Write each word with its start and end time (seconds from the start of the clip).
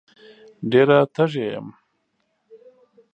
ډېره 0.71 0.97
تږې 1.13 1.45
یم 1.51 1.67